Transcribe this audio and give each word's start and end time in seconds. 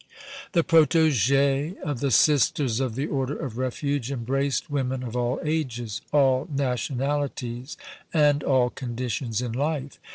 The 0.53 0.63
protégées 0.63 1.79
of 1.81 1.99
the 1.99 2.09
Sisters 2.09 2.79
of 2.79 2.95
the 2.95 3.05
Order 3.05 3.35
of 3.37 3.59
Refuge 3.59 4.11
embraced 4.11 4.67
women 4.67 5.03
of 5.03 5.15
all 5.15 5.39
ages, 5.45 6.01
all 6.11 6.47
nationalities 6.51 7.77
and 8.11 8.43
all 8.43 8.71
conditions 8.71 9.43
in 9.43 9.51
life. 9.51 9.99